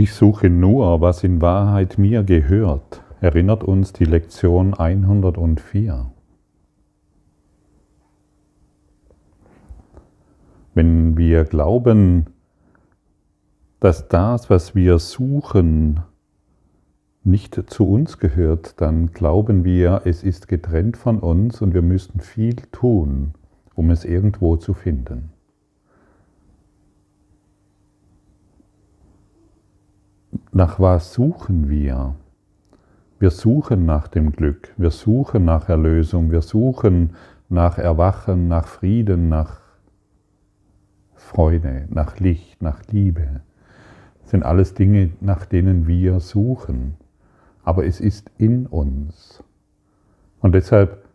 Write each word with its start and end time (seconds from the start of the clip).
Ich 0.00 0.14
suche 0.14 0.48
nur, 0.48 1.02
was 1.02 1.24
in 1.24 1.42
Wahrheit 1.42 1.98
mir 1.98 2.22
gehört, 2.22 3.02
erinnert 3.20 3.62
uns 3.62 3.92
die 3.92 4.06
Lektion 4.06 4.72
104. 4.72 6.10
Wenn 10.72 11.18
wir 11.18 11.44
glauben, 11.44 12.28
dass 13.80 14.08
das, 14.08 14.48
was 14.48 14.74
wir 14.74 14.98
suchen, 14.98 16.00
nicht 17.22 17.70
zu 17.70 17.86
uns 17.86 18.18
gehört, 18.18 18.80
dann 18.80 19.12
glauben 19.12 19.64
wir, 19.64 20.00
es 20.06 20.22
ist 20.22 20.48
getrennt 20.48 20.96
von 20.96 21.18
uns 21.18 21.60
und 21.60 21.74
wir 21.74 21.82
müssten 21.82 22.20
viel 22.20 22.56
tun, 22.72 23.34
um 23.74 23.90
es 23.90 24.06
irgendwo 24.06 24.56
zu 24.56 24.72
finden. 24.72 25.30
Nach 30.60 30.78
was 30.78 31.14
suchen 31.14 31.70
wir? 31.70 32.16
Wir 33.18 33.30
suchen 33.30 33.86
nach 33.86 34.08
dem 34.08 34.30
Glück, 34.30 34.74
wir 34.76 34.90
suchen 34.90 35.46
nach 35.46 35.70
Erlösung, 35.70 36.30
wir 36.30 36.42
suchen 36.42 37.14
nach 37.48 37.78
Erwachen, 37.78 38.48
nach 38.48 38.66
Frieden, 38.66 39.30
nach 39.30 39.62
Freude, 41.14 41.86
nach 41.88 42.18
Licht, 42.18 42.60
nach 42.60 42.82
Liebe. 42.90 43.40
Das 44.20 44.32
sind 44.32 44.42
alles 44.42 44.74
Dinge, 44.74 45.12
nach 45.22 45.46
denen 45.46 45.86
wir 45.86 46.20
suchen. 46.20 46.96
Aber 47.64 47.86
es 47.86 47.98
ist 47.98 48.30
in 48.36 48.66
uns. 48.66 49.42
Und 50.40 50.54
deshalb 50.54 51.06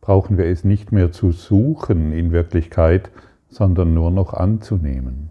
brauchen 0.00 0.38
wir 0.38 0.46
es 0.46 0.62
nicht 0.62 0.92
mehr 0.92 1.10
zu 1.10 1.32
suchen 1.32 2.12
in 2.12 2.30
Wirklichkeit, 2.30 3.10
sondern 3.48 3.94
nur 3.94 4.12
noch 4.12 4.32
anzunehmen. 4.32 5.30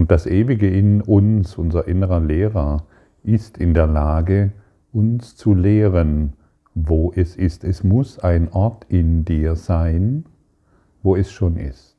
Und 0.00 0.10
das 0.10 0.24
Ewige 0.24 0.66
in 0.66 1.02
uns, 1.02 1.58
unser 1.58 1.86
innerer 1.86 2.20
Lehrer, 2.20 2.84
ist 3.22 3.58
in 3.58 3.74
der 3.74 3.86
Lage, 3.86 4.50
uns 4.94 5.36
zu 5.36 5.52
lehren, 5.52 6.32
wo 6.74 7.12
es 7.14 7.36
ist. 7.36 7.64
Es 7.64 7.84
muss 7.84 8.18
ein 8.18 8.50
Ort 8.50 8.86
in 8.88 9.26
dir 9.26 9.56
sein, 9.56 10.24
wo 11.02 11.16
es 11.16 11.30
schon 11.30 11.58
ist. 11.58 11.98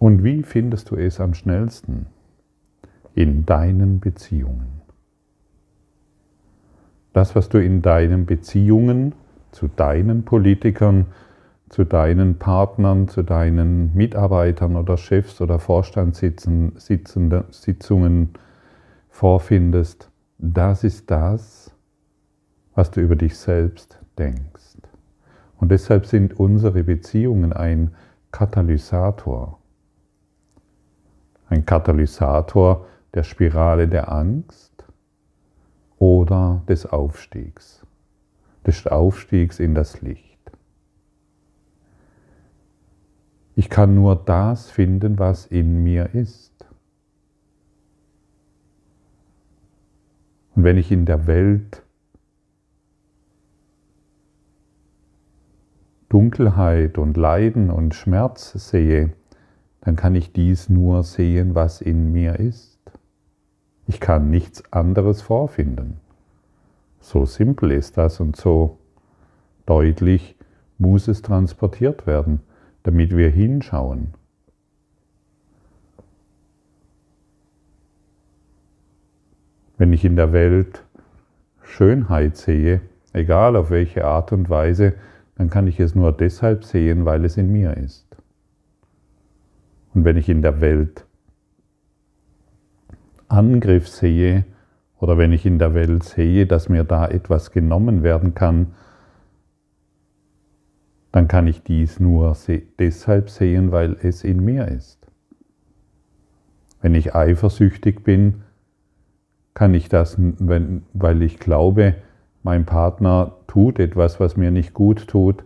Und 0.00 0.24
wie 0.24 0.42
findest 0.42 0.90
du 0.90 0.96
es 0.96 1.20
am 1.20 1.32
schnellsten? 1.32 2.06
In 3.14 3.46
deinen 3.46 4.00
Beziehungen. 4.00 4.82
Das, 7.12 7.36
was 7.36 7.48
du 7.48 7.62
in 7.62 7.80
deinen 7.80 8.26
Beziehungen 8.26 9.14
zu 9.52 9.68
deinen 9.68 10.24
Politikern, 10.24 11.06
zu 11.70 11.84
deinen 11.84 12.38
Partnern, 12.38 13.08
zu 13.08 13.22
deinen 13.22 13.94
Mitarbeitern 13.94 14.76
oder 14.76 14.96
Chefs 14.96 15.40
oder 15.40 15.60
Vorstandssitzungen 15.60 16.74
vorfindest, 19.08 20.10
das 20.38 20.84
ist 20.84 21.10
das, 21.10 21.72
was 22.74 22.90
du 22.90 23.00
über 23.00 23.14
dich 23.14 23.38
selbst 23.38 23.98
denkst. 24.18 24.78
Und 25.58 25.70
deshalb 25.70 26.06
sind 26.06 26.38
unsere 26.40 26.82
Beziehungen 26.82 27.52
ein 27.52 27.94
Katalysator. 28.32 29.58
Ein 31.48 31.64
Katalysator 31.64 32.86
der 33.14 33.22
Spirale 33.22 33.86
der 33.86 34.10
Angst 34.10 34.84
oder 35.98 36.62
des 36.68 36.84
Aufstiegs, 36.86 37.86
des 38.66 38.86
Aufstiegs 38.88 39.60
in 39.60 39.74
das 39.74 40.00
Licht. 40.00 40.29
Ich 43.56 43.68
kann 43.68 43.94
nur 43.94 44.16
das 44.16 44.70
finden, 44.70 45.18
was 45.18 45.46
in 45.46 45.82
mir 45.82 46.14
ist. 46.14 46.50
Und 50.54 50.64
wenn 50.64 50.76
ich 50.76 50.92
in 50.92 51.06
der 51.06 51.26
Welt 51.26 51.82
Dunkelheit 56.08 56.98
und 56.98 57.16
Leiden 57.16 57.70
und 57.70 57.94
Schmerz 57.94 58.52
sehe, 58.52 59.12
dann 59.80 59.96
kann 59.96 60.14
ich 60.14 60.32
dies 60.32 60.68
nur 60.68 61.04
sehen, 61.04 61.54
was 61.54 61.80
in 61.80 62.12
mir 62.12 62.38
ist. 62.38 62.78
Ich 63.86 64.00
kann 64.00 64.30
nichts 64.30 64.72
anderes 64.72 65.22
vorfinden. 65.22 65.98
So 67.00 67.24
simpel 67.26 67.70
ist 67.70 67.96
das 67.96 68.20
und 68.20 68.36
so 68.36 68.78
deutlich 69.66 70.36
muss 70.78 71.08
es 71.08 71.22
transportiert 71.22 72.06
werden 72.06 72.40
damit 72.82 73.16
wir 73.16 73.30
hinschauen. 73.30 74.14
Wenn 79.78 79.92
ich 79.92 80.04
in 80.04 80.16
der 80.16 80.32
Welt 80.32 80.84
Schönheit 81.62 82.36
sehe, 82.36 82.82
egal 83.12 83.56
auf 83.56 83.70
welche 83.70 84.04
Art 84.04 84.32
und 84.32 84.50
Weise, 84.50 84.94
dann 85.36 85.48
kann 85.48 85.66
ich 85.66 85.80
es 85.80 85.94
nur 85.94 86.12
deshalb 86.12 86.64
sehen, 86.64 87.06
weil 87.06 87.24
es 87.24 87.36
in 87.36 87.50
mir 87.50 87.76
ist. 87.76 88.06
Und 89.94 90.04
wenn 90.04 90.16
ich 90.16 90.28
in 90.28 90.42
der 90.42 90.60
Welt 90.60 91.06
Angriff 93.28 93.88
sehe 93.88 94.44
oder 94.98 95.16
wenn 95.16 95.32
ich 95.32 95.46
in 95.46 95.58
der 95.58 95.72
Welt 95.74 96.04
sehe, 96.04 96.46
dass 96.46 96.68
mir 96.68 96.84
da 96.84 97.08
etwas 97.08 97.52
genommen 97.52 98.02
werden 98.02 98.34
kann, 98.34 98.74
dann 101.12 101.28
kann 101.28 101.46
ich 101.46 101.62
dies 101.62 102.00
nur 102.00 102.36
deshalb 102.78 103.30
sehen, 103.30 103.72
weil 103.72 103.96
es 104.02 104.24
in 104.24 104.44
mir 104.44 104.68
ist. 104.68 105.06
Wenn 106.80 106.94
ich 106.94 107.14
eifersüchtig 107.14 108.04
bin, 108.04 108.42
kann 109.54 109.74
ich 109.74 109.88
das, 109.88 110.16
wenn, 110.18 110.82
weil 110.92 111.22
ich 111.22 111.38
glaube, 111.38 111.96
mein 112.42 112.64
Partner 112.64 113.36
tut 113.46 113.78
etwas, 113.78 114.20
was 114.20 114.36
mir 114.36 114.50
nicht 114.50 114.72
gut 114.72 115.08
tut, 115.08 115.44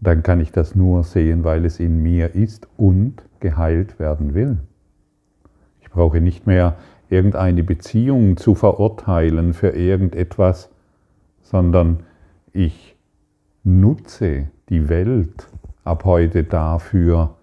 dann 0.00 0.22
kann 0.22 0.40
ich 0.40 0.52
das 0.52 0.74
nur 0.74 1.04
sehen, 1.04 1.44
weil 1.44 1.64
es 1.64 1.80
in 1.80 2.02
mir 2.02 2.34
ist 2.34 2.68
und 2.76 3.22
geheilt 3.40 3.98
werden 3.98 4.34
will. 4.34 4.58
Ich 5.80 5.90
brauche 5.90 6.20
nicht 6.20 6.46
mehr 6.46 6.76
irgendeine 7.10 7.62
Beziehung 7.62 8.36
zu 8.36 8.54
verurteilen 8.54 9.54
für 9.54 9.70
irgendetwas, 9.70 10.70
sondern 11.42 12.00
ich 12.52 12.97
nutze 13.68 14.48
die 14.70 14.88
Welt 14.88 15.46
ab 15.84 16.04
heute 16.04 16.42
dafür, 16.42 17.36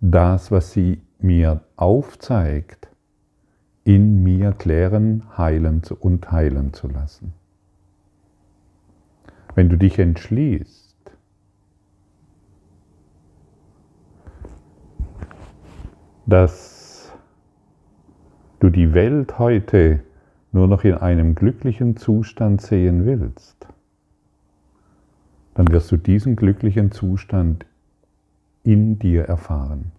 das, 0.00 0.50
was 0.50 0.72
sie 0.72 1.02
mir 1.18 1.60
aufzeigt, 1.76 2.88
in 3.84 4.22
mir 4.22 4.52
klären, 4.52 5.22
heilen 5.36 5.82
und 6.00 6.32
heilen 6.32 6.72
zu 6.72 6.88
lassen. 6.88 7.34
Wenn 9.54 9.68
du 9.68 9.76
dich 9.76 9.98
entschließt, 9.98 10.96
dass 16.24 17.12
du 18.58 18.70
die 18.70 18.94
Welt 18.94 19.38
heute 19.38 20.00
nur 20.50 20.66
noch 20.66 20.82
in 20.84 20.94
einem 20.94 21.34
glücklichen 21.34 21.98
Zustand 21.98 22.62
sehen 22.62 23.04
willst, 23.04 23.53
dann 25.64 25.72
wirst 25.72 25.90
du 25.92 25.96
diesen 25.96 26.36
glücklichen 26.36 26.92
Zustand 26.92 27.64
in 28.64 28.98
dir 28.98 29.24
erfahren. 29.24 29.92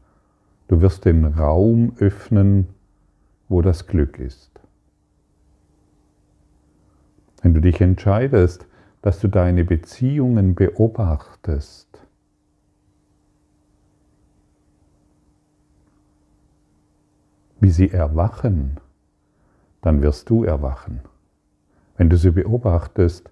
Du 0.67 0.81
wirst 0.81 1.05
den 1.05 1.25
Raum 1.25 1.93
öffnen, 1.97 2.67
wo 3.49 3.63
das 3.63 3.87
Glück 3.87 4.19
ist. 4.19 4.51
Wenn 7.41 7.55
du 7.55 7.61
dich 7.61 7.81
entscheidest, 7.81 8.67
dass 9.01 9.19
du 9.19 9.27
deine 9.27 9.63
Beziehungen 9.63 10.53
beobachtest, 10.53 11.87
wie 17.59 17.71
sie 17.71 17.89
erwachen, 17.89 18.79
dann 19.81 20.03
wirst 20.03 20.29
du 20.29 20.43
erwachen. 20.43 21.01
Wenn 21.97 22.09
du 22.09 22.17
sie 22.17 22.31
beobachtest, 22.31 23.31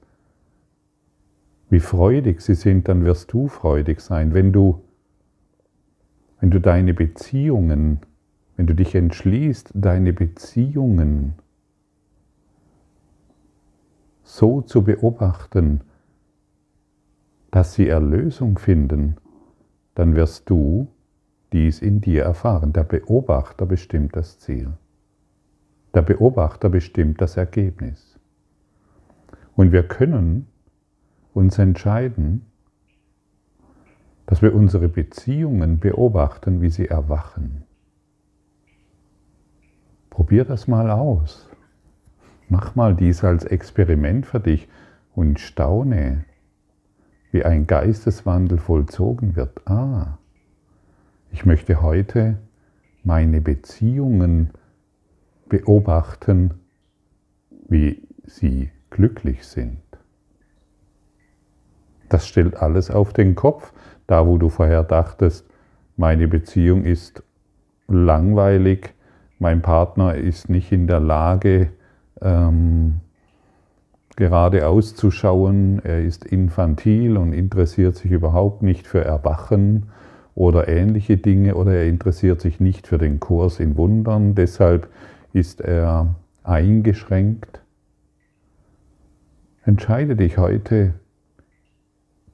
wie 1.74 1.80
freudig 1.80 2.40
sie 2.42 2.54
sind, 2.54 2.88
dann 2.88 3.04
wirst 3.04 3.34
du 3.34 3.48
freudig 3.48 4.00
sein. 4.00 4.36
Wenn 4.36 4.52
du, 4.52 4.84
wenn 6.40 6.52
du 6.52 6.62
deine 6.62 6.94
Beziehungen, 6.94 8.02
wenn 8.56 8.68
du 8.68 8.76
dich 8.76 8.94
entschließt, 8.94 9.72
deine 9.74 10.14
Beziehungen 10.14 11.34
so 14.22 14.62
zu 14.62 14.84
beobachten, 14.84 15.82
dass 17.50 17.74
sie 17.74 17.88
Erlösung 17.88 18.60
finden, 18.60 19.18
dann 19.96 20.16
wirst 20.16 20.52
du 20.52 20.88
dies 21.54 21.82
in 21.82 22.02
dir 22.02 22.22
erfahren. 22.22 22.72
Der 22.72 22.84
Beobachter 22.84 23.66
bestimmt 23.66 24.16
das 24.16 24.38
Ziel. 24.38 24.74
Der 25.96 26.04
Beobachter 26.04 26.70
bestimmt 26.70 27.20
das 27.20 27.36
Ergebnis. 27.36 28.20
Und 29.56 29.72
wir 29.72 29.88
können 29.88 30.46
uns 31.34 31.58
entscheiden, 31.58 32.46
dass 34.26 34.42
wir 34.42 34.56
unsere 34.56 34.88
Beziehungen 34.88 35.80
beobachten, 35.80 36.62
wie 36.62 36.70
sie 36.70 36.88
erwachen. 36.88 37.64
Probier 40.10 40.46
das 40.46 40.68
mal 40.68 40.90
aus. 40.90 41.50
Mach 42.50 42.76
mal 42.76 42.96
dies 42.96 43.24
als 43.24 43.46
Experiment 43.46 44.26
für 44.26 44.40
dich 44.40 44.68
und 45.16 45.40
staune, 45.40 46.26
wie 47.32 47.44
ein 47.44 47.66
Geisteswandel 47.68 48.60
vollzogen 48.60 49.36
wird. 49.36 49.68
Ah, 49.68 50.20
ich 51.32 51.46
möchte 51.46 51.82
heute 51.82 52.38
meine 53.04 53.42
Beziehungen 53.42 54.52
beobachten, 55.50 56.54
wie 57.68 58.08
sie 58.24 58.70
glücklich 58.92 59.46
sind. 59.46 59.83
Das 62.14 62.28
stellt 62.28 62.58
alles 62.62 62.92
auf 62.92 63.12
den 63.12 63.34
Kopf, 63.34 63.74
da 64.06 64.28
wo 64.28 64.38
du 64.38 64.50
vorher 64.50 64.84
dachtest, 64.84 65.48
meine 65.98 66.28
Beziehung 66.28 66.86
ist 66.86 67.24
langweilig, 67.88 68.94
mein 69.40 69.64
Partner 69.64 70.14
ist 70.14 70.48
nicht 70.48 70.72
in 70.72 70.86
der 70.86 71.00
Lage, 71.00 71.72
ähm, 72.22 73.00
gerade 74.16 74.68
auszuschauen, 74.68 75.82
er 75.84 76.04
ist 76.04 76.24
infantil 76.24 77.18
und 77.18 77.34
interessiert 77.34 77.96
sich 77.96 78.12
überhaupt 78.12 78.62
nicht 78.62 78.86
für 78.86 79.04
Erwachen 79.04 79.88
oder 80.36 80.68
ähnliche 80.68 81.18
Dinge 81.18 81.56
oder 81.56 81.74
er 81.74 81.88
interessiert 81.88 82.42
sich 82.42 82.60
nicht 82.60 82.86
für 82.86 83.00
den 83.00 83.20
Kurs 83.20 83.60
in 83.60 83.76
Wundern, 83.76 84.36
deshalb 84.36 84.88
ist 85.34 85.62
er 85.62 86.14
eingeschränkt. 86.44 87.64
Entscheide 89.66 90.16
dich 90.16 90.38
heute, 90.38 90.94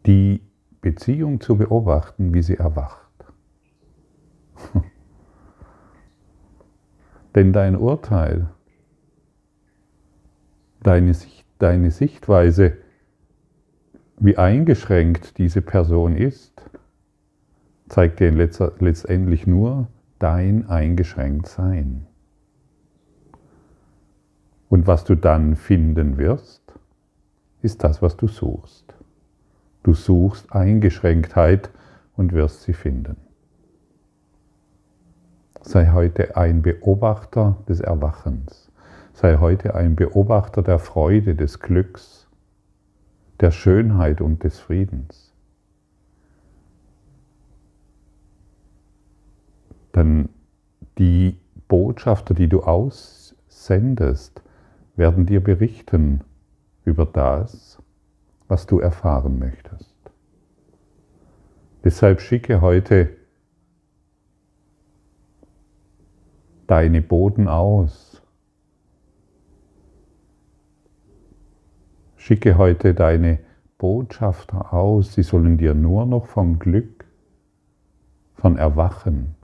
die 0.05 0.41
Beziehung 0.81 1.41
zu 1.41 1.57
beobachten, 1.57 2.33
wie 2.33 2.41
sie 2.41 2.55
erwacht. 2.55 3.09
Denn 7.35 7.53
dein 7.53 7.75
Urteil, 7.75 8.49
deine, 10.83 11.13
Sicht, 11.13 11.45
deine 11.59 11.91
Sichtweise, 11.91 12.77
wie 14.17 14.37
eingeschränkt 14.37 15.37
diese 15.37 15.61
Person 15.61 16.15
ist, 16.15 16.69
zeigt 17.87 18.19
dir 18.19 18.31
letztendlich 18.31 19.47
nur 19.47 19.87
dein 20.19 20.67
Eingeschränktsein. 20.69 22.05
Und 24.69 24.85
was 24.87 25.03
du 25.03 25.15
dann 25.15 25.55
finden 25.55 26.17
wirst, 26.17 26.73
ist 27.61 27.83
das, 27.83 28.01
was 28.01 28.15
du 28.15 28.27
suchst. 28.27 28.93
Du 29.83 29.93
suchst 29.93 30.51
Eingeschränktheit 30.51 31.69
und 32.15 32.33
wirst 32.33 32.63
sie 32.63 32.73
finden. 32.73 33.17
Sei 35.61 35.91
heute 35.91 36.35
ein 36.37 36.61
Beobachter 36.61 37.57
des 37.67 37.79
Erwachens. 37.79 38.71
Sei 39.13 39.37
heute 39.37 39.75
ein 39.75 39.95
Beobachter 39.95 40.61
der 40.61 40.79
Freude, 40.79 41.35
des 41.35 41.59
Glücks, 41.59 42.27
der 43.39 43.51
Schönheit 43.51 44.21
und 44.21 44.43
des 44.43 44.59
Friedens. 44.59 45.33
Denn 49.95 50.29
die 50.97 51.37
Botschafter, 51.67 52.33
die 52.33 52.47
du 52.47 52.61
aussendest, 52.61 54.41
werden 54.95 55.25
dir 55.25 55.43
berichten 55.43 56.23
über 56.83 57.05
das, 57.05 57.81
was 58.49 58.65
du 58.65 58.79
erfahren 58.79 59.39
möchtest. 59.39 59.95
Deshalb 61.83 62.19
schicke 62.19 62.59
heute 62.59 63.15
deine 66.67 67.01
Boden 67.01 67.47
aus. 67.47 68.21
Schicke 72.17 72.57
heute 72.57 72.93
deine 72.93 73.39
Botschafter 73.77 74.73
aus, 74.73 75.13
sie 75.13 75.23
sollen 75.23 75.57
dir 75.57 75.73
nur 75.73 76.05
noch 76.05 76.25
von 76.25 76.59
Glück, 76.59 77.05
von 78.35 78.57
Erwachen, 78.57 79.35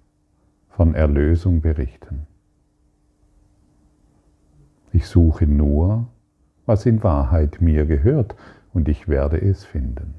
von 0.69 0.93
Erlösung 0.93 1.61
berichten. 1.61 2.27
Ich 4.91 5.07
suche 5.07 5.47
nur, 5.47 6.07
was 6.65 6.85
in 6.85 7.01
Wahrheit 7.03 7.61
mir 7.61 7.85
gehört, 7.85 8.35
und 8.75 8.89
ich 8.89 9.07
werde 9.07 9.41
es 9.41 9.63
finden. 9.63 10.13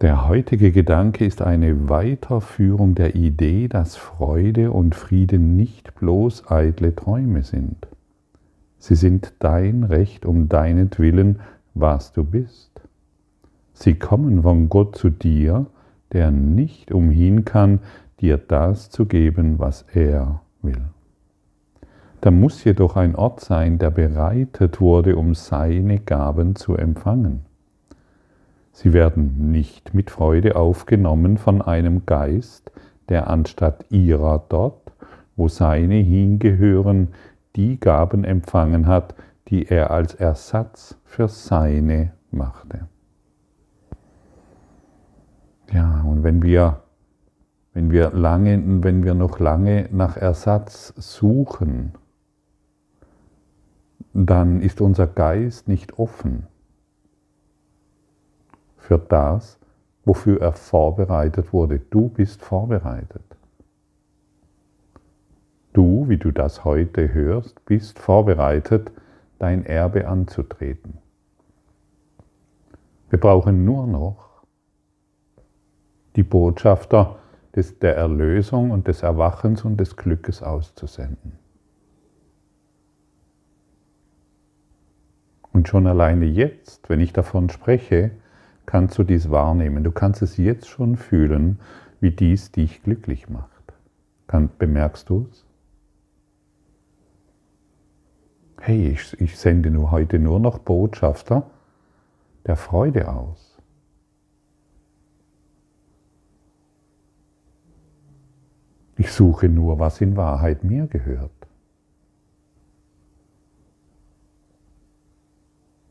Der 0.00 0.28
heutige 0.28 0.70
Gedanke 0.70 1.24
ist 1.24 1.42
eine 1.42 1.88
Weiterführung 1.88 2.94
der 2.94 3.14
Idee, 3.14 3.68
dass 3.68 3.96
Freude 3.96 4.70
und 4.70 4.94
Frieden 4.94 5.56
nicht 5.56 5.94
bloß 5.94 6.50
eitle 6.50 6.94
Träume 6.94 7.42
sind. 7.42 7.86
Sie 8.78 8.94
sind 8.94 9.32
dein 9.38 9.82
Recht 9.82 10.26
um 10.26 10.48
deinetwillen, 10.48 11.40
was 11.74 12.12
du 12.12 12.22
bist. 12.22 12.82
Sie 13.72 13.94
kommen 13.94 14.42
von 14.42 14.68
Gott 14.68 14.96
zu 14.96 15.10
dir, 15.10 15.66
der 16.12 16.30
nicht 16.30 16.92
umhin 16.92 17.44
kann, 17.44 17.80
dir 18.20 18.36
das 18.36 18.90
zu 18.90 19.06
geben, 19.06 19.58
was 19.58 19.86
er 19.92 20.42
will. 20.62 20.93
Da 22.24 22.30
muss 22.30 22.64
jedoch 22.64 22.96
ein 22.96 23.16
Ort 23.16 23.40
sein, 23.40 23.76
der 23.76 23.90
bereitet 23.90 24.80
wurde, 24.80 25.14
um 25.16 25.34
seine 25.34 25.98
Gaben 25.98 26.56
zu 26.56 26.74
empfangen. 26.74 27.44
Sie 28.72 28.94
werden 28.94 29.50
nicht 29.50 29.92
mit 29.92 30.10
Freude 30.10 30.56
aufgenommen 30.56 31.36
von 31.36 31.60
einem 31.60 32.06
Geist, 32.06 32.72
der 33.10 33.28
anstatt 33.28 33.84
ihrer 33.90 34.42
dort, 34.48 34.90
wo 35.36 35.48
seine 35.48 35.96
hingehören, 35.96 37.08
die 37.56 37.78
Gaben 37.78 38.24
empfangen 38.24 38.86
hat, 38.86 39.14
die 39.48 39.66
er 39.66 39.90
als 39.90 40.14
Ersatz 40.14 40.96
für 41.04 41.28
seine 41.28 42.12
machte. 42.30 42.88
Ja, 45.70 46.02
und 46.08 46.22
wenn 46.22 46.42
wir, 46.42 46.80
wenn 47.74 47.90
wir 47.90 48.12
lange, 48.12 48.62
wenn 48.82 49.04
wir 49.04 49.12
noch 49.12 49.40
lange 49.40 49.90
nach 49.92 50.16
Ersatz 50.16 50.94
suchen, 50.96 51.92
dann 54.14 54.62
ist 54.62 54.80
unser 54.80 55.08
Geist 55.08 55.66
nicht 55.66 55.98
offen 55.98 56.46
für 58.76 58.98
das, 58.98 59.58
wofür 60.04 60.40
er 60.40 60.52
vorbereitet 60.52 61.52
wurde. 61.52 61.80
Du 61.90 62.08
bist 62.08 62.40
vorbereitet. 62.42 63.24
Du, 65.72 66.08
wie 66.08 66.18
du 66.18 66.30
das 66.30 66.64
heute 66.64 67.12
hörst, 67.12 67.64
bist 67.64 67.98
vorbereitet, 67.98 68.92
dein 69.40 69.66
Erbe 69.66 70.06
anzutreten. 70.06 70.98
Wir 73.10 73.18
brauchen 73.18 73.64
nur 73.64 73.88
noch 73.88 74.44
die 76.14 76.22
Botschafter 76.22 77.16
des, 77.56 77.80
der 77.80 77.96
Erlösung 77.96 78.70
und 78.70 78.86
des 78.86 79.02
Erwachens 79.02 79.64
und 79.64 79.78
des 79.78 79.96
Glückes 79.96 80.40
auszusenden. 80.40 81.43
Und 85.54 85.68
schon 85.68 85.86
alleine 85.86 86.24
jetzt, 86.24 86.90
wenn 86.90 86.98
ich 86.98 87.12
davon 87.12 87.48
spreche, 87.48 88.10
kannst 88.66 88.98
du 88.98 89.04
dies 89.04 89.30
wahrnehmen. 89.30 89.84
Du 89.84 89.92
kannst 89.92 90.20
es 90.20 90.36
jetzt 90.36 90.68
schon 90.68 90.96
fühlen, 90.96 91.60
wie 92.00 92.10
dies 92.10 92.50
dich 92.50 92.82
glücklich 92.82 93.28
macht. 93.28 93.50
Kann, 94.26 94.50
bemerkst 94.58 95.08
du 95.08 95.28
es? 95.30 95.46
Hey, 98.60 98.88
ich, 98.88 99.20
ich 99.20 99.38
sende 99.38 99.70
nur 99.70 99.92
heute 99.92 100.18
nur 100.18 100.40
noch 100.40 100.58
Botschafter 100.58 101.48
der 102.46 102.56
Freude 102.56 103.08
aus. 103.08 103.56
Ich 108.96 109.12
suche 109.12 109.48
nur, 109.48 109.78
was 109.78 110.00
in 110.00 110.16
Wahrheit 110.16 110.64
mir 110.64 110.88
gehört. 110.88 111.30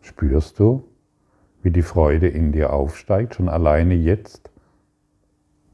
Spürst 0.03 0.60
du, 0.60 0.83
wie 1.62 1.72
die 1.72 1.81
Freude 1.81 2.27
in 2.27 2.51
dir 2.51 2.74
aufsteigt, 2.74 3.36
schon 3.36 3.48
alleine 3.48 3.93
jetzt, 3.93 4.51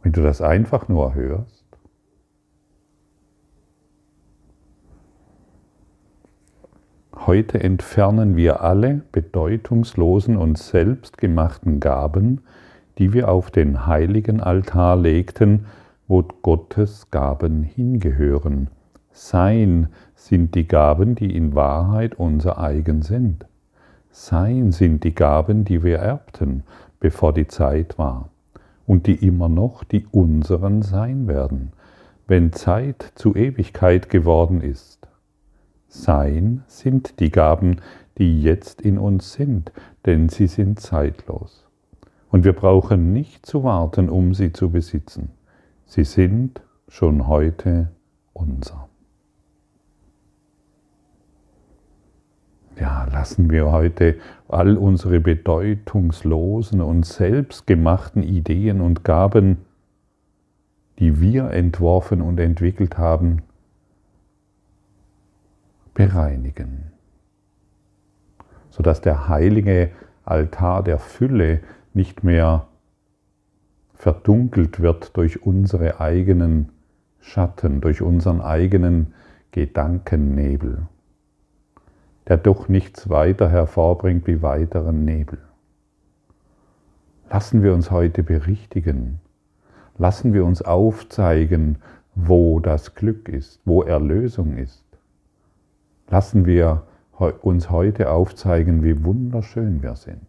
wenn 0.03 0.11
du 0.11 0.21
das 0.21 0.39
einfach 0.39 0.87
nur 0.87 1.15
hörst? 1.15 1.65
Heute 7.25 7.59
entfernen 7.59 8.35
wir 8.35 8.61
alle 8.61 9.01
bedeutungslosen 9.11 10.37
und 10.37 10.59
selbstgemachten 10.59 11.79
Gaben, 11.79 12.41
die 12.99 13.13
wir 13.13 13.29
auf 13.29 13.49
den 13.49 13.87
heiligen 13.87 14.41
Altar 14.41 14.95
legten, 14.95 15.65
wo 16.07 16.21
Gottes 16.21 17.09
Gaben 17.09 17.63
hingehören. 17.63 18.69
Sein 19.11 19.87
sind 20.13 20.53
die 20.53 20.67
Gaben, 20.67 21.15
die 21.15 21.35
in 21.35 21.55
Wahrheit 21.55 22.13
unser 22.19 22.59
eigen 22.59 23.01
sind. 23.01 23.48
Sein 24.21 24.73
sind 24.73 25.05
die 25.05 25.15
Gaben, 25.15 25.63
die 25.63 25.81
wir 25.81 25.99
erbten, 25.99 26.63
bevor 26.99 27.31
die 27.31 27.47
Zeit 27.47 27.97
war, 27.97 28.29
und 28.85 29.07
die 29.07 29.25
immer 29.25 29.47
noch 29.47 29.85
die 29.85 30.05
unseren 30.11 30.81
sein 30.81 31.29
werden, 31.29 31.71
wenn 32.27 32.51
Zeit 32.51 33.13
zu 33.15 33.33
Ewigkeit 33.33 34.09
geworden 34.09 34.59
ist. 34.59 35.07
Sein 35.87 36.65
sind 36.67 37.21
die 37.21 37.31
Gaben, 37.31 37.77
die 38.17 38.43
jetzt 38.43 38.81
in 38.81 38.97
uns 38.97 39.31
sind, 39.31 39.71
denn 40.05 40.27
sie 40.27 40.47
sind 40.47 40.81
zeitlos. 40.81 41.65
Und 42.29 42.43
wir 42.43 42.53
brauchen 42.53 43.13
nicht 43.13 43.45
zu 43.45 43.63
warten, 43.63 44.09
um 44.09 44.33
sie 44.33 44.51
zu 44.51 44.69
besitzen. 44.69 45.29
Sie 45.85 46.03
sind 46.03 46.61
schon 46.89 47.25
heute 47.25 47.89
unser. 48.33 48.88
Ja, 52.79 53.05
lassen 53.11 53.49
wir 53.49 53.71
heute 53.71 54.15
all 54.47 54.77
unsere 54.77 55.19
bedeutungslosen 55.19 56.79
und 56.81 57.05
selbstgemachten 57.05 58.23
Ideen 58.23 58.79
und 58.79 59.03
Gaben, 59.03 59.57
die 60.99 61.19
wir 61.19 61.51
entworfen 61.51 62.21
und 62.21 62.39
entwickelt 62.39 62.97
haben, 62.97 63.41
bereinigen, 65.93 66.91
sodass 68.69 69.01
der 69.01 69.27
heilige 69.27 69.91
Altar 70.23 70.81
der 70.81 70.99
Fülle 70.99 71.59
nicht 71.93 72.23
mehr 72.23 72.67
verdunkelt 73.93 74.79
wird 74.79 75.17
durch 75.17 75.45
unsere 75.45 75.99
eigenen 75.99 76.69
Schatten, 77.19 77.81
durch 77.81 78.01
unseren 78.01 78.39
eigenen 78.39 79.13
Gedankennebel, 79.51 80.87
der 82.29 82.37
doch 82.37 82.69
nichts 82.69 83.09
weiter 83.09 83.49
hervorbringt 83.49 84.27
wie 84.27 84.41
weiteren 84.41 85.03
Nebel. 85.03 85.39
Lassen 87.29 87.63
wir 87.63 87.73
uns 87.73 87.91
heute 87.91 88.23
berichtigen, 88.23 89.19
lassen 89.97 90.33
wir 90.33 90.45
uns 90.45 90.61
aufzeigen, 90.61 91.79
wo 92.15 92.59
das 92.59 92.95
Glück 92.95 93.27
ist, 93.29 93.61
wo 93.65 93.83
Erlösung 93.83 94.57
ist. 94.57 94.85
Lassen 96.09 96.45
wir 96.45 96.83
uns 97.41 97.69
heute 97.69 98.11
aufzeigen, 98.11 98.83
wie 98.83 99.03
wunderschön 99.03 99.83
wir 99.83 99.95
sind. 99.95 100.21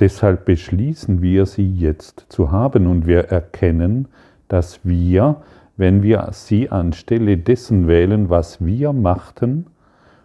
Deshalb 0.00 0.44
beschließen 0.44 1.22
wir 1.22 1.46
sie 1.46 1.72
jetzt 1.72 2.26
zu 2.28 2.52
haben 2.52 2.86
und 2.86 3.06
wir 3.06 3.24
erkennen, 3.30 4.08
dass 4.46 4.84
wir, 4.84 5.42
wenn 5.78 6.02
wir 6.02 6.28
sie 6.32 6.70
anstelle 6.70 7.38
dessen 7.38 7.86
wählen, 7.86 8.28
was 8.28 8.62
wir 8.64 8.92
machten, 8.92 9.66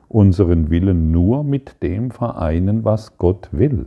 unseren 0.10 0.70
Willen 0.70 1.12
nur 1.12 1.44
mit 1.44 1.82
dem 1.84 2.12
vereinen, 2.12 2.84
was 2.84 3.18
Gott 3.18 3.50
will, 3.52 3.86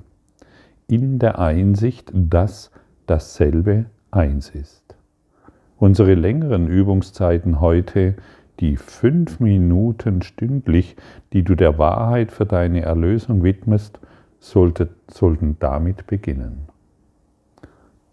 in 0.86 1.18
der 1.18 1.40
Einsicht, 1.40 2.12
dass 2.14 2.70
dasselbe 3.06 3.86
eins 4.12 4.50
ist. 4.50 4.96
Unsere 5.76 6.14
längeren 6.14 6.68
Übungszeiten 6.68 7.60
heute, 7.60 8.14
die 8.60 8.76
fünf 8.76 9.40
Minuten 9.40 10.22
stündlich, 10.22 10.96
die 11.32 11.42
du 11.42 11.56
der 11.56 11.78
Wahrheit 11.78 12.30
für 12.30 12.46
deine 12.46 12.82
Erlösung 12.82 13.42
widmest, 13.42 13.98
sollte, 14.38 14.88
sollten 15.08 15.56
damit 15.58 16.06
beginnen. 16.06 16.68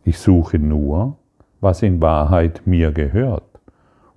Ich 0.04 0.18
suche 0.18 0.58
nur, 0.58 1.18
was 1.63 1.82
in 1.82 2.01
Wahrheit 2.01 2.62
mir 2.65 2.91
gehört, 2.91 3.43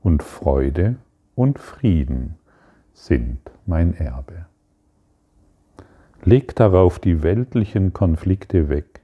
und 0.03 0.23
Freude 0.23 0.97
und 1.35 1.59
Frieden 1.59 2.35
sind 2.93 3.39
mein 3.67 3.95
Erbe. 3.95 4.47
Leg 6.25 6.57
darauf 6.57 6.99
die 6.99 7.23
weltlichen 7.23 7.93
Konflikte 7.93 8.69
weg, 8.69 9.01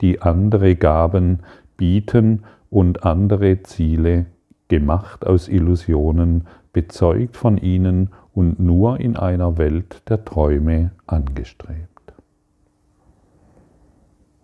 die 0.00 0.22
andere 0.22 0.74
Gaben 0.74 1.40
bieten 1.76 2.44
und 2.70 3.04
andere 3.04 3.62
Ziele, 3.62 4.26
gemacht 4.68 5.26
aus 5.26 5.48
Illusionen, 5.48 6.46
bezeugt 6.72 7.36
von 7.36 7.58
ihnen 7.58 8.10
und 8.32 8.58
nur 8.58 9.00
in 9.00 9.16
einer 9.16 9.58
Welt 9.58 10.02
der 10.08 10.24
Träume 10.24 10.92
angestrebt. 11.06 11.95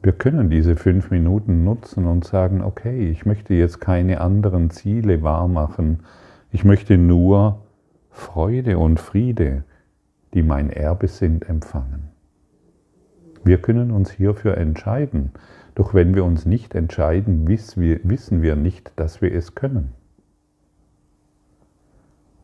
Wir 0.03 0.13
können 0.13 0.51
diese 0.51 0.75
fünf 0.75 1.13
Minuten 1.13 1.63
nutzen 1.63 2.07
und 2.07 2.25
sagen, 2.25 2.61
okay, 2.63 3.09
ich 3.09 3.25
möchte 3.25 3.55
jetzt 3.55 3.81
keine 3.81 4.21
anderen 4.21 4.71
Ziele 4.71 5.23
wahrmachen. 5.23 6.01
Ich 6.51 6.65
möchte 6.65 6.99
nur 6.99 7.63
Freude 8.11 8.79
und 8.79 8.99
Friede, 8.99 9.63
die 10.35 10.43
mein 10.43 10.71
Erbe 10.71 11.07
sind, 11.07 11.49
empfangen. 11.49 12.09
Wir 13.45 13.59
können 13.59 13.93
uns 13.93 14.11
hierfür 14.11 14.57
entscheiden. 14.57 15.31
Doch 15.77 15.95
wenn 15.95 16.17
wir 16.17 16.25
uns 16.25 16.47
nicht 16.47 16.75
entscheiden, 16.75 17.47
wissen 17.47 18.43
wir 18.43 18.57
nicht, 18.57 18.93
dass 18.97 19.23
wir 19.23 19.33
es 19.33 19.55
können. 19.55 19.93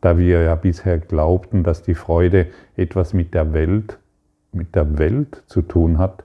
Da 0.01 0.17
wir 0.17 0.43
ja 0.43 0.55
bisher 0.55 0.99
glaubten, 0.99 1.65
dass 1.65 1.83
die 1.83 1.95
Freude 1.95 2.47
etwas 2.77 3.15
mit 3.15 3.35
der 3.35 3.53
Welt, 3.53 3.99
mit 4.53 4.77
der 4.77 4.99
Welt 4.99 5.43
zu 5.47 5.61
tun 5.61 5.99
hat, 5.99 6.25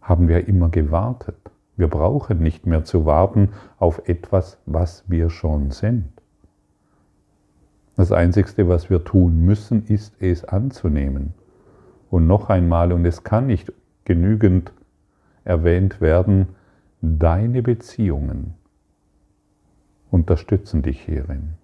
haben 0.00 0.28
wir 0.28 0.48
immer 0.48 0.68
gewartet. 0.68 1.36
Wir 1.76 1.88
brauchen 1.88 2.40
nicht 2.40 2.66
mehr 2.66 2.84
zu 2.84 3.06
warten 3.06 3.50
auf 3.78 4.02
etwas, 4.06 4.58
was 4.66 5.04
wir 5.08 5.30
schon 5.30 5.70
sind. 5.70 6.12
Das 7.96 8.12
Einzige, 8.12 8.68
was 8.68 8.90
wir 8.90 9.04
tun 9.04 9.44
müssen, 9.44 9.84
ist 9.86 10.14
es 10.20 10.44
anzunehmen. 10.44 11.34
Und 12.10 12.26
noch 12.26 12.48
einmal, 12.48 12.92
und 12.92 13.04
es 13.04 13.24
kann 13.24 13.46
nicht 13.46 13.72
genügend 14.04 14.72
erwähnt 15.44 16.00
werden, 16.00 16.48
deine 17.02 17.62
Beziehungen 17.62 18.54
unterstützen 20.10 20.82
dich 20.82 21.00
hierin. 21.00 21.54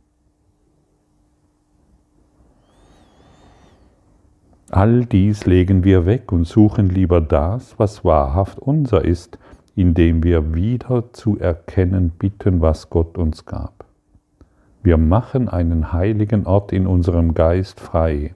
All 4.70 5.04
dies 5.04 5.46
legen 5.46 5.84
wir 5.84 6.06
weg 6.06 6.32
und 6.32 6.44
suchen 6.44 6.88
lieber 6.88 7.20
das, 7.20 7.78
was 7.78 8.04
wahrhaft 8.04 8.58
unser 8.58 9.04
ist, 9.04 9.38
indem 9.76 10.24
wir 10.24 10.54
wieder 10.54 11.12
zu 11.12 11.38
erkennen 11.38 12.10
bitten, 12.10 12.60
was 12.60 12.90
Gott 12.90 13.16
uns 13.16 13.46
gab. 13.46 13.84
Wir 14.82 14.96
machen 14.96 15.48
einen 15.48 15.92
heiligen 15.92 16.46
Ort 16.46 16.72
in 16.72 16.86
unserem 16.86 17.34
Geist 17.34 17.78
frei 17.78 18.34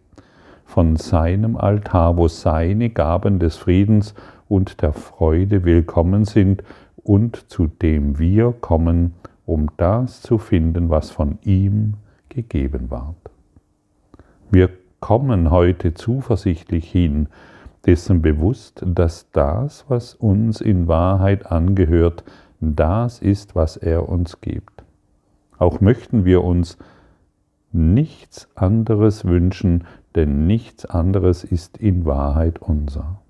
von 0.65 0.95
seinem 0.95 1.57
Altar, 1.57 2.17
wo 2.17 2.29
seine 2.29 2.91
Gaben 2.91 3.41
des 3.41 3.57
Friedens 3.57 4.15
und 4.49 4.83
der 4.83 4.93
Freude 4.93 5.65
willkommen 5.65 6.25
sind 6.25 6.63
und 6.97 7.51
zu 7.51 7.67
dem 7.67 8.21
wir 8.21 8.53
kommen, 8.53 9.15
um 9.47 9.69
das 9.77 10.23
zu 10.23 10.39
finden, 10.39 10.91
was 10.91 11.11
von 11.11 11.39
ihm 11.43 11.95
gegeben 12.29 12.91
ward. 12.91 13.17
Wir 14.53 14.69
kommen 15.01 15.51
heute 15.51 15.95
zuversichtlich 15.95 16.91
hin, 16.91 17.29
dessen 17.87 18.23
bewusst, 18.23 18.83
dass 18.87 19.31
das, 19.31 19.87
was 19.89 20.15
uns 20.15 20.61
in 20.61 20.87
Wahrheit 20.87 21.51
angehört, 21.51 22.25
das 22.61 23.21
ist, 23.21 23.57
was 23.57 23.77
er 23.77 24.09
uns 24.09 24.41
gibt. 24.41 24.85
Auch 25.59 25.81
möchten 25.81 26.25
wir 26.25 26.45
uns 26.45 26.77
nichts 27.73 28.49
anderes 28.55 29.25
wünschen, 29.25 29.85
denn 30.15 30.47
nichts 30.47 30.85
anderes 30.85 31.45
ist 31.45 31.79
in 31.79 32.05
Wahrheit 32.05 32.61
unser. 32.61 33.21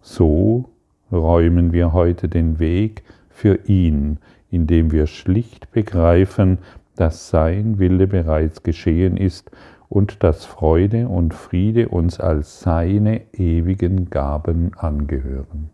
So 0.00 0.70
räumen 1.10 1.72
wir 1.72 1.92
heute 1.92 2.28
den 2.28 2.58
Weg 2.58 3.02
für 3.28 3.66
ihn, 3.66 4.18
indem 4.50 4.92
wir 4.92 5.06
schlicht 5.06 5.72
begreifen, 5.72 6.58
dass 6.94 7.28
sein 7.28 7.78
Wille 7.78 8.06
bereits 8.06 8.62
geschehen 8.62 9.16
ist 9.16 9.50
und 9.96 10.22
dass 10.22 10.44
Freude 10.44 11.08
und 11.08 11.32
Friede 11.32 11.88
uns 11.88 12.20
als 12.20 12.60
seine 12.60 13.32
ewigen 13.32 14.10
Gaben 14.10 14.72
angehören. 14.76 15.70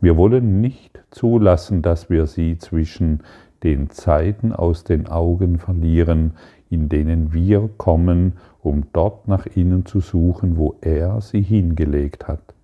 Wir 0.00 0.16
wollen 0.16 0.60
nicht 0.60 1.02
zulassen, 1.10 1.82
dass 1.82 2.08
wir 2.08 2.28
sie 2.28 2.56
zwischen 2.56 3.24
den 3.64 3.90
Zeiten 3.90 4.52
aus 4.52 4.84
den 4.84 5.08
Augen 5.08 5.58
verlieren, 5.58 6.34
in 6.70 6.88
denen 6.88 7.32
wir 7.32 7.68
kommen, 7.78 8.34
um 8.62 8.84
dort 8.92 9.26
nach 9.26 9.46
ihnen 9.56 9.86
zu 9.86 9.98
suchen, 9.98 10.56
wo 10.56 10.76
er 10.80 11.20
sie 11.20 11.42
hingelegt 11.42 12.28
hat. 12.28 12.54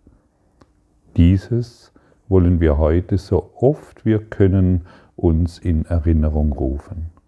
Dieses 1.17 1.93
wollen 2.29 2.61
wir 2.61 2.79
heute 2.79 3.19
so 3.19 3.51
oft 3.57 4.05
wir 4.05 4.21
können 4.21 4.83
uns 5.17 5.59
in 5.59 5.87
Erinnerung 5.87 6.53
rufen. 6.53 7.20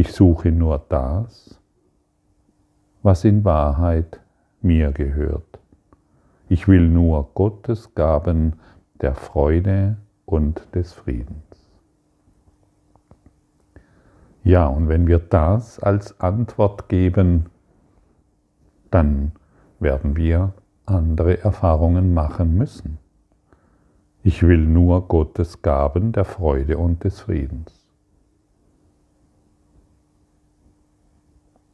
Ich 0.00 0.12
suche 0.14 0.50
nur 0.50 0.82
das, 0.88 1.60
was 3.02 3.22
in 3.26 3.44
Wahrheit 3.44 4.18
mir 4.62 4.92
gehört. 4.92 5.58
Ich 6.48 6.66
will 6.68 6.88
nur 6.88 7.28
Gottes 7.34 7.94
Gaben 7.94 8.54
der 9.02 9.14
Freude 9.14 9.98
und 10.24 10.74
des 10.74 10.94
Friedens. 10.94 11.68
Ja, 14.42 14.68
und 14.68 14.88
wenn 14.88 15.06
wir 15.06 15.18
das 15.18 15.78
als 15.78 16.18
Antwort 16.18 16.88
geben, 16.88 17.50
dann 18.90 19.32
werden 19.80 20.16
wir 20.16 20.54
andere 20.86 21.42
Erfahrungen 21.44 22.14
machen 22.14 22.56
müssen. 22.56 22.96
Ich 24.22 24.42
will 24.42 24.64
nur 24.66 25.08
Gottes 25.08 25.60
Gaben 25.60 26.12
der 26.12 26.24
Freude 26.24 26.78
und 26.78 27.04
des 27.04 27.20
Friedens. 27.20 27.79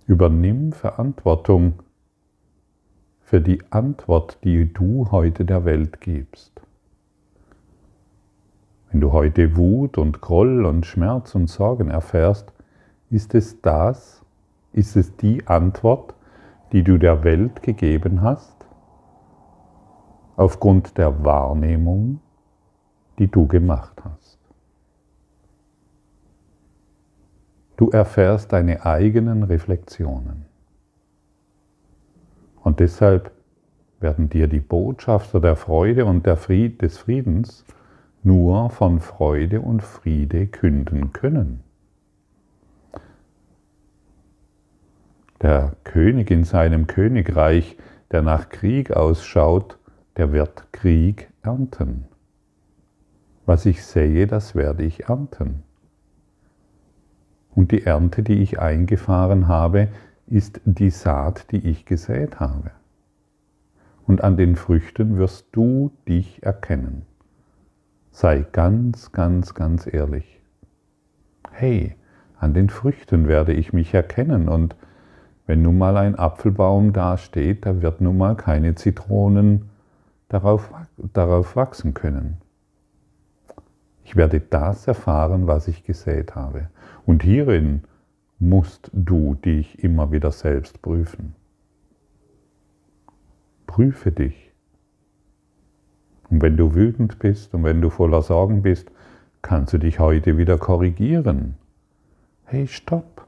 Übernimm 0.06 0.72
Verantwortung 0.72 1.82
für 3.22 3.40
die 3.40 3.60
Antwort, 3.70 4.38
die 4.44 4.72
du 4.72 5.10
heute 5.10 5.44
der 5.44 5.64
Welt 5.64 6.00
gibst. 6.00 6.60
Wenn 8.90 9.00
du 9.00 9.10
heute 9.10 9.56
Wut 9.56 9.98
und 9.98 10.20
Groll 10.20 10.64
und 10.64 10.86
Schmerz 10.86 11.34
und 11.34 11.48
Sorgen 11.48 11.90
erfährst, 11.90 12.52
ist 13.10 13.34
es 13.34 13.60
das, 13.62 14.24
ist 14.72 14.94
es 14.94 15.16
die 15.16 15.44
Antwort, 15.48 16.14
die 16.70 16.84
du 16.84 16.98
der 16.98 17.24
Welt 17.24 17.64
gegeben 17.64 18.22
hast, 18.22 18.64
aufgrund 20.36 20.98
der 20.98 21.24
Wahrnehmung, 21.24 22.20
die 23.18 23.26
du 23.28 23.48
gemacht 23.48 24.00
hast. 24.04 24.25
Du 27.76 27.90
erfährst 27.90 28.52
deine 28.52 28.86
eigenen 28.86 29.42
Reflexionen. 29.42 30.46
Und 32.62 32.80
deshalb 32.80 33.30
werden 34.00 34.28
dir 34.28 34.48
die 34.48 34.60
Botschafter 34.60 35.40
der 35.40 35.56
Freude 35.56 36.04
und 36.04 36.26
der 36.26 36.36
Fried, 36.36 36.82
des 36.82 36.98
Friedens 36.98 37.64
nur 38.22 38.70
von 38.70 39.00
Freude 39.00 39.60
und 39.60 39.82
Friede 39.82 40.46
künden 40.46 41.12
können. 41.12 41.62
Der 45.42 45.76
König 45.84 46.30
in 46.30 46.44
seinem 46.44 46.86
Königreich, 46.86 47.76
der 48.10 48.22
nach 48.22 48.48
Krieg 48.48 48.90
ausschaut, 48.90 49.78
der 50.16 50.32
wird 50.32 50.72
Krieg 50.72 51.30
ernten. 51.42 52.06
Was 53.44 53.66
ich 53.66 53.84
sähe, 53.84 54.26
das 54.26 54.54
werde 54.54 54.82
ich 54.82 55.08
ernten. 55.08 55.62
Und 57.56 57.72
die 57.72 57.84
Ernte, 57.84 58.22
die 58.22 58.42
ich 58.42 58.60
eingefahren 58.60 59.48
habe, 59.48 59.88
ist 60.28 60.60
die 60.66 60.90
Saat, 60.90 61.50
die 61.50 61.66
ich 61.66 61.86
gesät 61.86 62.38
habe. 62.38 62.70
Und 64.06 64.22
an 64.22 64.36
den 64.36 64.56
Früchten 64.56 65.16
wirst 65.16 65.48
du 65.52 65.90
dich 66.06 66.42
erkennen. 66.44 67.06
Sei 68.12 68.44
ganz, 68.52 69.10
ganz, 69.10 69.54
ganz 69.54 69.92
ehrlich. 69.92 70.40
Hey, 71.50 71.96
an 72.38 72.52
den 72.52 72.68
Früchten 72.68 73.26
werde 73.26 73.54
ich 73.54 73.72
mich 73.72 73.94
erkennen 73.94 74.48
und 74.48 74.76
wenn 75.46 75.62
nun 75.62 75.78
mal 75.78 75.96
ein 75.96 76.18
Apfelbaum 76.18 76.92
dasteht, 76.92 77.64
da 77.64 77.80
wird 77.80 78.02
nun 78.02 78.18
mal 78.18 78.36
keine 78.36 78.74
Zitronen 78.74 79.70
darauf, 80.28 80.70
darauf 81.14 81.56
wachsen 81.56 81.94
können. 81.94 82.36
Ich 84.04 84.14
werde 84.14 84.40
das 84.40 84.86
erfahren, 84.86 85.46
was 85.46 85.68
ich 85.68 85.84
gesät 85.84 86.34
habe. 86.34 86.68
Und 87.06 87.22
hierin 87.22 87.84
musst 88.38 88.90
du 88.92 89.34
dich 89.36 89.82
immer 89.82 90.12
wieder 90.12 90.32
selbst 90.32 90.82
prüfen. 90.82 91.34
Prüfe 93.66 94.12
dich. 94.12 94.52
Und 96.28 96.42
wenn 96.42 96.56
du 96.56 96.74
wütend 96.74 97.18
bist 97.20 97.54
und 97.54 97.64
wenn 97.64 97.80
du 97.80 97.90
voller 97.90 98.22
Sorgen 98.22 98.62
bist, 98.62 98.90
kannst 99.40 99.72
du 99.72 99.78
dich 99.78 100.00
heute 100.00 100.36
wieder 100.36 100.58
korrigieren. 100.58 101.54
Hey, 102.44 102.66
stopp. 102.66 103.26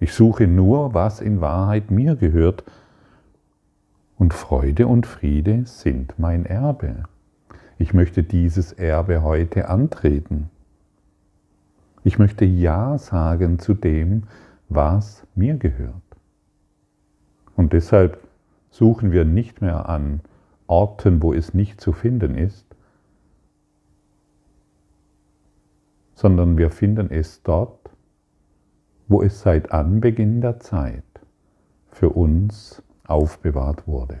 Ich 0.00 0.14
suche 0.14 0.46
nur, 0.46 0.94
was 0.94 1.20
in 1.20 1.40
Wahrheit 1.40 1.90
mir 1.90 2.16
gehört. 2.16 2.64
Und 4.16 4.32
Freude 4.32 4.86
und 4.86 5.06
Friede 5.06 5.66
sind 5.66 6.18
mein 6.18 6.46
Erbe. 6.46 7.04
Ich 7.78 7.92
möchte 7.92 8.22
dieses 8.22 8.72
Erbe 8.72 9.22
heute 9.22 9.68
antreten. 9.68 10.50
Ich 12.06 12.18
möchte 12.18 12.44
Ja 12.44 12.98
sagen 12.98 13.58
zu 13.58 13.72
dem, 13.72 14.24
was 14.68 15.26
mir 15.34 15.56
gehört. 15.56 15.94
Und 17.56 17.72
deshalb 17.72 18.18
suchen 18.70 19.10
wir 19.10 19.24
nicht 19.24 19.62
mehr 19.62 19.88
an 19.88 20.20
Orten, 20.66 21.22
wo 21.22 21.32
es 21.32 21.54
nicht 21.54 21.80
zu 21.80 21.92
finden 21.92 22.36
ist, 22.36 22.66
sondern 26.14 26.58
wir 26.58 26.70
finden 26.70 27.10
es 27.10 27.42
dort, 27.42 27.90
wo 29.08 29.22
es 29.22 29.40
seit 29.40 29.72
Anbeginn 29.72 30.42
der 30.42 30.60
Zeit 30.60 31.04
für 31.90 32.10
uns 32.10 32.82
aufbewahrt 33.06 33.86
wurde. 33.86 34.20